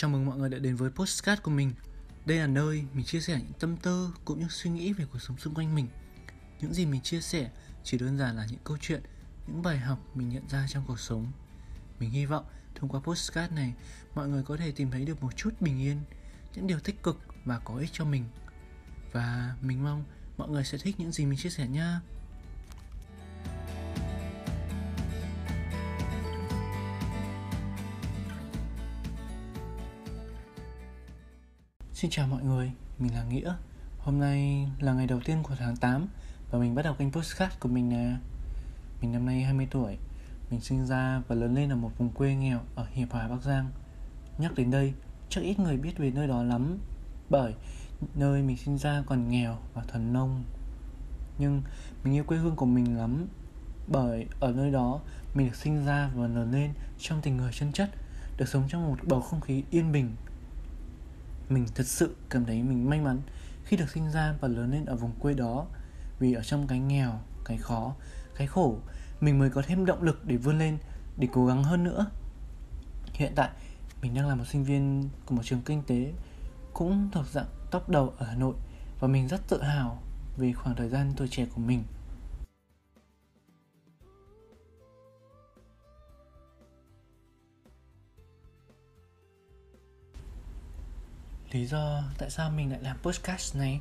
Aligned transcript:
Chào 0.00 0.10
mừng 0.10 0.26
mọi 0.26 0.38
người 0.38 0.48
đã 0.48 0.58
đến 0.58 0.76
với 0.76 0.90
postcard 0.90 1.42
của 1.42 1.50
mình. 1.50 1.72
Đây 2.26 2.38
là 2.38 2.46
nơi 2.46 2.84
mình 2.94 3.04
chia 3.04 3.20
sẻ 3.20 3.34
những 3.38 3.52
tâm 3.60 3.76
tư 3.76 4.14
cũng 4.24 4.40
như 4.40 4.46
suy 4.50 4.70
nghĩ 4.70 4.92
về 4.92 5.04
cuộc 5.12 5.18
sống 5.18 5.38
xung 5.38 5.54
quanh 5.54 5.74
mình. 5.74 5.88
Những 6.60 6.74
gì 6.74 6.86
mình 6.86 7.00
chia 7.00 7.20
sẻ 7.20 7.50
chỉ 7.84 7.98
đơn 7.98 8.18
giản 8.18 8.36
là 8.36 8.46
những 8.50 8.58
câu 8.64 8.76
chuyện, 8.80 9.02
những 9.46 9.62
bài 9.62 9.78
học 9.78 9.98
mình 10.14 10.28
nhận 10.28 10.48
ra 10.48 10.66
trong 10.68 10.84
cuộc 10.86 11.00
sống. 11.00 11.32
Mình 11.98 12.10
hy 12.10 12.26
vọng 12.26 12.44
thông 12.74 12.88
qua 12.88 13.00
postcard 13.00 13.52
này 13.52 13.74
mọi 14.14 14.28
người 14.28 14.42
có 14.42 14.56
thể 14.56 14.72
tìm 14.72 14.90
thấy 14.90 15.04
được 15.04 15.22
một 15.22 15.36
chút 15.36 15.50
bình 15.60 15.80
yên 15.80 16.00
Những 16.54 16.66
điều 16.66 16.80
tích 16.80 17.02
cực 17.02 17.18
và 17.44 17.58
có 17.58 17.76
ích 17.76 17.90
cho 17.92 18.04
mình. 18.04 18.24
Và 19.12 19.56
mình 19.62 19.84
mong 19.84 20.04
mọi 20.36 20.48
người 20.48 20.64
sẽ 20.64 20.78
thích 20.78 21.00
những 21.00 21.12
gì 21.12 21.26
mình 21.26 21.38
chia 21.38 21.50
sẻ 21.50 21.68
nha. 21.68 22.00
Xin 32.00 32.10
chào 32.10 32.26
mọi 32.26 32.42
người, 32.42 32.72
mình 32.98 33.14
là 33.14 33.24
Nghĩa. 33.24 33.54
Hôm 33.98 34.20
nay 34.20 34.68
là 34.78 34.92
ngày 34.92 35.06
đầu 35.06 35.20
tiên 35.24 35.42
của 35.42 35.54
tháng 35.58 35.76
8 35.76 36.06
Và 36.50 36.58
mình 36.58 36.74
bắt 36.74 36.82
đầu 36.82 36.94
kênh 36.94 37.12
postcard 37.12 37.54
của 37.60 37.68
mình 37.68 37.88
nè. 37.88 38.16
Mình 39.00 39.12
năm 39.12 39.26
nay 39.26 39.42
20 39.42 39.68
tuổi. 39.70 39.96
Mình 40.50 40.60
sinh 40.60 40.86
ra 40.86 41.22
và 41.28 41.34
lớn 41.34 41.54
lên 41.54 41.72
ở 41.72 41.76
một 41.76 41.90
vùng 41.98 42.08
quê 42.08 42.34
nghèo 42.34 42.60
ở 42.74 42.86
Hiệp 42.92 43.10
Hòa, 43.10 43.28
Bắc 43.28 43.42
Giang. 43.42 43.70
Nhắc 44.38 44.54
đến 44.54 44.70
đây, 44.70 44.92
chắc 45.28 45.40
ít 45.40 45.58
người 45.58 45.76
biết 45.76 45.98
về 45.98 46.10
nơi 46.10 46.26
đó 46.26 46.42
lắm 46.42 46.78
Bởi 47.30 47.54
nơi 48.14 48.42
mình 48.42 48.56
sinh 48.56 48.78
ra 48.78 49.02
còn 49.06 49.30
nghèo 49.30 49.58
và 49.74 49.82
thuần 49.82 50.12
nông. 50.12 50.44
Nhưng 51.38 51.62
mình 52.04 52.14
yêu 52.14 52.24
quê 52.24 52.38
hương 52.38 52.56
của 52.56 52.66
mình 52.66 52.98
lắm 52.98 53.26
Bởi 53.88 54.26
ở 54.40 54.52
nơi 54.52 54.70
đó 54.70 55.00
mình 55.34 55.46
được 55.46 55.56
sinh 55.56 55.84
ra 55.84 56.10
và 56.14 56.26
lớn 56.26 56.52
lên 56.52 56.70
trong 56.98 57.20
tình 57.20 57.36
người 57.36 57.52
chân 57.52 57.72
chất 57.72 57.90
Được 58.36 58.48
sống 58.48 58.64
trong 58.68 58.86
một 58.86 58.98
bầu 59.02 59.20
không 59.20 59.40
khí 59.40 59.64
yên 59.70 59.92
bình 59.92 60.16
mình 61.50 61.66
thật 61.74 61.86
sự 61.86 62.16
cảm 62.30 62.44
thấy 62.44 62.62
mình 62.62 62.90
may 62.90 63.00
mắn 63.00 63.20
khi 63.64 63.76
được 63.76 63.90
sinh 63.90 64.10
ra 64.10 64.34
và 64.40 64.48
lớn 64.48 64.72
lên 64.72 64.84
ở 64.84 64.96
vùng 64.96 65.12
quê 65.20 65.34
đó. 65.34 65.66
Vì 66.18 66.32
ở 66.32 66.42
trong 66.42 66.66
cái 66.66 66.78
nghèo, 66.78 67.20
cái 67.44 67.58
khó, 67.58 67.94
cái 68.34 68.46
khổ, 68.46 68.78
mình 69.20 69.38
mới 69.38 69.50
có 69.50 69.62
thêm 69.66 69.86
động 69.86 70.02
lực 70.02 70.24
để 70.24 70.36
vươn 70.36 70.58
lên, 70.58 70.78
để 71.16 71.28
cố 71.32 71.46
gắng 71.46 71.64
hơn 71.64 71.84
nữa. 71.84 72.06
Hiện 73.12 73.32
tại, 73.36 73.50
mình 74.02 74.14
đang 74.14 74.28
là 74.28 74.34
một 74.34 74.44
sinh 74.46 74.64
viên 74.64 75.08
của 75.26 75.34
một 75.34 75.42
trường 75.44 75.62
kinh 75.62 75.82
tế 75.86 76.12
cũng 76.72 77.08
thuộc 77.12 77.26
dạng 77.26 77.48
top 77.70 77.88
đầu 77.88 78.14
ở 78.18 78.26
hà 78.26 78.34
nội 78.34 78.54
và 79.00 79.08
mình 79.08 79.28
rất 79.28 79.48
tự 79.48 79.62
hào 79.62 80.02
về 80.36 80.52
khoảng 80.52 80.76
thời 80.76 80.88
gian 80.88 81.12
tuổi 81.16 81.28
trẻ 81.28 81.46
của 81.54 81.60
mình. 81.60 81.84
Lý 91.52 91.66
do 91.66 92.02
tại 92.18 92.30
sao 92.30 92.50
mình 92.50 92.70
lại 92.70 92.80
làm 92.82 92.98
podcast 93.02 93.56
này? 93.56 93.80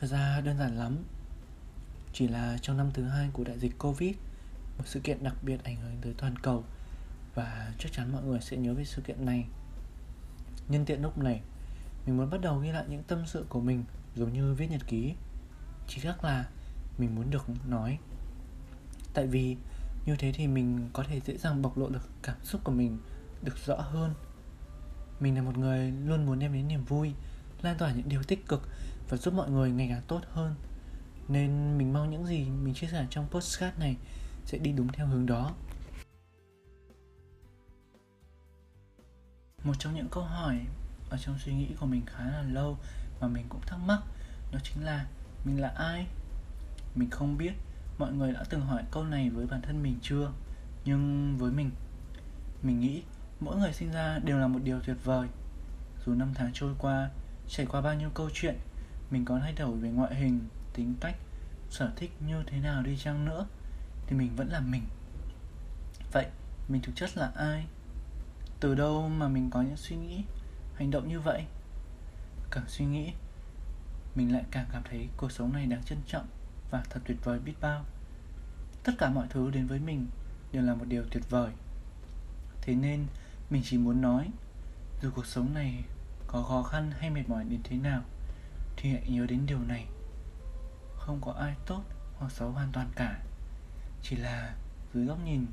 Thật 0.00 0.06
ra 0.06 0.40
đơn 0.40 0.58
giản 0.58 0.78
lắm. 0.78 1.04
Chỉ 2.12 2.28
là 2.28 2.58
trong 2.62 2.76
năm 2.76 2.90
thứ 2.94 3.04
hai 3.04 3.28
của 3.32 3.44
đại 3.44 3.58
dịch 3.58 3.78
Covid, 3.78 4.14
Một 4.78 4.84
sự 4.86 5.00
kiện 5.00 5.24
đặc 5.24 5.34
biệt 5.42 5.64
ảnh 5.64 5.76
hưởng 5.76 5.96
tới 6.00 6.14
toàn 6.18 6.38
cầu 6.38 6.64
Và 7.34 7.72
chắc 7.78 7.92
chắn 7.92 8.12
mọi 8.12 8.22
người 8.22 8.40
sẽ 8.40 8.56
nhớ 8.56 8.74
về 8.74 8.84
sự 8.84 9.02
kiện 9.02 9.24
này. 9.24 9.44
Nhân 10.68 10.84
tiện 10.84 11.02
lúc 11.02 11.18
này, 11.18 11.40
Mình 12.06 12.16
muốn 12.16 12.30
bắt 12.30 12.40
đầu 12.40 12.58
ghi 12.58 12.72
lại 12.72 12.84
những 12.88 13.02
tâm 13.02 13.22
sự 13.26 13.46
của 13.48 13.60
mình 13.60 13.84
Giống 14.16 14.32
như 14.32 14.54
viết 14.54 14.70
nhật 14.70 14.86
ký. 14.86 15.14
Chỉ 15.88 16.00
khác 16.00 16.24
là 16.24 16.48
mình 16.98 17.14
muốn 17.14 17.30
được 17.30 17.46
nói. 17.68 17.98
Tại 19.14 19.26
vì 19.26 19.56
như 20.06 20.16
thế 20.16 20.32
thì 20.32 20.46
mình 20.46 20.90
có 20.92 21.02
thể 21.02 21.20
dễ 21.20 21.36
dàng 21.36 21.62
bộc 21.62 21.78
lộ 21.78 21.88
được 21.88 22.08
cảm 22.22 22.36
xúc 22.44 22.60
của 22.64 22.72
mình 22.72 22.98
được 23.42 23.56
rõ 23.66 23.76
hơn 23.76 24.14
mình 25.22 25.36
là 25.36 25.42
một 25.42 25.58
người 25.58 25.90
luôn 25.90 26.26
muốn 26.26 26.38
đem 26.38 26.52
đến 26.52 26.68
niềm 26.68 26.84
vui, 26.84 27.12
lan 27.62 27.78
tỏa 27.78 27.92
những 27.92 28.08
điều 28.08 28.22
tích 28.22 28.48
cực 28.48 28.68
và 29.08 29.16
giúp 29.16 29.34
mọi 29.34 29.50
người 29.50 29.70
ngày 29.70 29.88
càng 29.88 30.02
tốt 30.08 30.20
hơn. 30.32 30.54
Nên 31.28 31.78
mình 31.78 31.92
mong 31.92 32.10
những 32.10 32.26
gì 32.26 32.44
mình 32.44 32.74
chia 32.74 32.86
sẻ 32.86 33.06
trong 33.10 33.28
postcard 33.30 33.78
này 33.78 33.96
sẽ 34.44 34.58
đi 34.58 34.72
đúng 34.72 34.88
theo 34.88 35.06
hướng 35.06 35.26
đó. 35.26 35.54
Một 39.64 39.74
trong 39.78 39.94
những 39.94 40.08
câu 40.10 40.24
hỏi 40.24 40.60
ở 41.10 41.18
trong 41.18 41.38
suy 41.38 41.54
nghĩ 41.54 41.68
của 41.80 41.86
mình 41.86 42.02
khá 42.06 42.24
là 42.24 42.42
lâu 42.42 42.78
và 43.20 43.28
mình 43.28 43.46
cũng 43.48 43.60
thắc 43.66 43.78
mắc, 43.86 44.00
đó 44.52 44.58
chính 44.62 44.84
là 44.84 45.06
mình 45.44 45.60
là 45.60 45.68
ai? 45.68 46.06
Mình 46.94 47.10
không 47.10 47.38
biết, 47.38 47.52
mọi 47.98 48.12
người 48.12 48.32
đã 48.32 48.44
từng 48.50 48.60
hỏi 48.60 48.82
câu 48.90 49.04
này 49.04 49.30
với 49.30 49.46
bản 49.46 49.62
thân 49.62 49.82
mình 49.82 49.98
chưa? 50.02 50.32
Nhưng 50.84 51.36
với 51.38 51.52
mình 51.52 51.70
mình 52.62 52.80
nghĩ 52.80 53.02
mỗi 53.44 53.56
người 53.56 53.72
sinh 53.72 53.92
ra 53.92 54.18
đều 54.18 54.38
là 54.38 54.46
một 54.46 54.58
điều 54.64 54.80
tuyệt 54.80 54.96
vời. 55.04 55.28
Dù 56.06 56.14
năm 56.14 56.32
tháng 56.34 56.50
trôi 56.54 56.74
qua, 56.78 57.10
trải 57.48 57.66
qua 57.66 57.80
bao 57.80 57.94
nhiêu 57.94 58.10
câu 58.14 58.30
chuyện, 58.32 58.54
mình 59.10 59.24
có 59.24 59.38
thay 59.38 59.52
đổi 59.52 59.76
về 59.76 59.88
ngoại 59.88 60.14
hình, 60.14 60.40
tính 60.74 60.94
cách, 61.00 61.16
sở 61.70 61.92
thích 61.96 62.10
như 62.26 62.42
thế 62.46 62.58
nào 62.58 62.82
đi 62.82 62.96
chăng 62.96 63.24
nữa, 63.24 63.46
thì 64.06 64.16
mình 64.16 64.36
vẫn 64.36 64.48
là 64.48 64.60
mình. 64.60 64.82
Vậy, 66.12 66.26
mình 66.68 66.82
thực 66.82 66.92
chất 66.96 67.16
là 67.16 67.32
ai? 67.36 67.66
Từ 68.60 68.74
đâu 68.74 69.08
mà 69.08 69.28
mình 69.28 69.50
có 69.50 69.62
những 69.62 69.76
suy 69.76 69.96
nghĩ, 69.96 70.24
hành 70.74 70.90
động 70.90 71.08
như 71.08 71.20
vậy? 71.20 71.44
Càng 72.50 72.64
suy 72.68 72.84
nghĩ, 72.84 73.12
mình 74.14 74.32
lại 74.32 74.44
càng 74.50 74.66
cảm 74.72 74.82
thấy 74.90 75.08
cuộc 75.16 75.32
sống 75.32 75.52
này 75.52 75.66
đáng 75.66 75.82
trân 75.84 75.98
trọng 76.06 76.26
và 76.70 76.84
thật 76.90 77.00
tuyệt 77.04 77.16
vời 77.24 77.38
biết 77.38 77.54
bao. 77.60 77.84
Tất 78.84 78.92
cả 78.98 79.10
mọi 79.10 79.26
thứ 79.30 79.50
đến 79.50 79.66
với 79.66 79.78
mình 79.78 80.06
đều 80.52 80.62
là 80.62 80.74
một 80.74 80.84
điều 80.88 81.04
tuyệt 81.10 81.30
vời. 81.30 81.50
Thế 82.62 82.74
nên 82.74 83.06
mình 83.52 83.62
chỉ 83.64 83.78
muốn 83.78 84.00
nói, 84.00 84.30
Dù 85.02 85.10
cuộc 85.14 85.26
sống 85.26 85.54
này 85.54 85.84
có 86.26 86.42
khó 86.42 86.62
khăn 86.62 86.90
hay 86.98 87.10
mệt 87.10 87.28
mỏi 87.28 87.44
đến 87.44 87.60
thế 87.64 87.76
nào, 87.76 88.02
Thì 88.76 88.90
hãy 88.92 89.08
nhớ 89.08 89.26
đến 89.26 89.46
điều 89.46 89.58
này. 89.58 89.86
Không 90.96 91.20
có 91.20 91.32
ai 91.32 91.54
tốt 91.66 91.82
hoặc 92.16 92.32
xấu 92.32 92.50
hoàn 92.50 92.72
toàn 92.72 92.90
cả. 92.96 93.20
Chỉ 94.02 94.16
là 94.16 94.54
dưới 94.94 95.06
góc 95.06 95.18
nhìn 95.24 95.46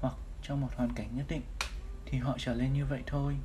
hoặc 0.00 0.14
trong 0.42 0.60
một 0.60 0.68
hoàn 0.76 0.94
cảnh 0.94 1.16
nhất 1.16 1.26
định, 1.28 1.42
Thì 2.06 2.18
họ 2.18 2.36
trở 2.38 2.54
lên 2.54 2.72
như 2.72 2.86
vậy 2.86 3.02
thôi. 3.06 3.36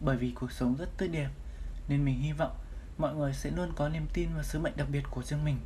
Bởi 0.00 0.16
vì 0.16 0.30
cuộc 0.30 0.52
sống 0.52 0.76
rất 0.76 0.88
tươi 0.98 1.08
đẹp, 1.08 1.30
Nên 1.88 2.04
mình 2.04 2.20
hy 2.20 2.32
vọng 2.32 2.56
mọi 2.98 3.14
người 3.14 3.32
sẽ 3.32 3.50
luôn 3.50 3.72
có 3.76 3.88
niềm 3.88 4.06
tin 4.12 4.34
vào 4.34 4.42
sứ 4.42 4.58
mệnh 4.58 4.76
đặc 4.76 4.88
biệt 4.92 5.02
của 5.10 5.22
riêng 5.22 5.44
mình. 5.44 5.58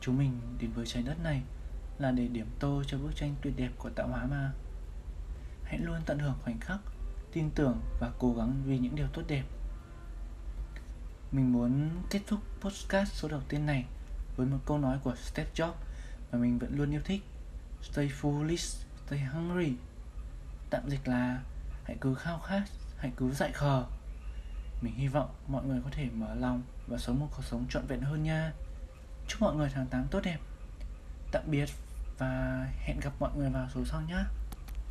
Chúng 0.00 0.18
mình 0.18 0.40
đến 0.60 0.70
với 0.72 0.86
trái 0.86 1.02
đất 1.02 1.22
này 1.22 1.42
là 1.98 2.10
để 2.10 2.28
điểm 2.28 2.46
tô 2.58 2.82
cho 2.86 2.98
bức 2.98 3.16
tranh 3.16 3.34
tuyệt 3.42 3.54
đẹp 3.56 3.70
của 3.78 3.90
tạo 3.90 4.08
hóa 4.08 4.26
mà 4.26 4.52
hãy 5.70 5.78
luôn 5.78 6.00
tận 6.06 6.18
hưởng 6.18 6.34
khoảnh 6.42 6.60
khắc 6.60 6.80
tin 7.32 7.50
tưởng 7.50 7.80
và 8.00 8.10
cố 8.18 8.34
gắng 8.34 8.62
vì 8.66 8.78
những 8.78 8.94
điều 8.94 9.06
tốt 9.06 9.22
đẹp. 9.28 9.44
Mình 11.32 11.52
muốn 11.52 11.90
kết 12.10 12.20
thúc 12.26 12.40
podcast 12.60 13.12
số 13.12 13.28
đầu 13.28 13.40
tiên 13.48 13.66
này 13.66 13.84
với 14.36 14.46
một 14.46 14.58
câu 14.66 14.78
nói 14.78 14.98
của 15.04 15.14
Steve 15.16 15.50
Jobs 15.54 15.72
mà 16.32 16.38
mình 16.38 16.58
vẫn 16.58 16.76
luôn 16.76 16.90
yêu 16.90 17.00
thích. 17.04 17.22
Stay 17.82 18.10
foolish, 18.20 18.84
stay 19.06 19.20
hungry. 19.20 19.72
Tạm 20.70 20.90
dịch 20.90 21.08
là 21.08 21.42
hãy 21.84 21.96
cứ 22.00 22.14
khao 22.14 22.38
khát, 22.38 22.62
hãy 22.96 23.12
cứ 23.16 23.32
dại 23.32 23.52
khờ. 23.52 23.84
Mình 24.82 24.94
hy 24.94 25.08
vọng 25.08 25.34
mọi 25.48 25.64
người 25.64 25.80
có 25.84 25.90
thể 25.92 26.08
mở 26.14 26.34
lòng 26.34 26.62
và 26.86 26.98
sống 26.98 27.20
một 27.20 27.28
cuộc 27.36 27.44
sống 27.44 27.66
trọn 27.70 27.86
vẹn 27.86 28.00
hơn 28.00 28.22
nha. 28.22 28.52
Chúc 29.28 29.40
mọi 29.40 29.54
người 29.54 29.70
tháng 29.74 29.86
8 29.86 30.06
tốt 30.10 30.20
đẹp. 30.24 30.38
Tạm 31.32 31.42
biệt 31.46 31.68
và 32.18 32.66
hẹn 32.78 33.00
gặp 33.00 33.12
mọi 33.20 33.30
người 33.36 33.50
vào 33.50 33.68
số 33.74 33.84
sau 33.84 34.00
nhé 34.00 34.24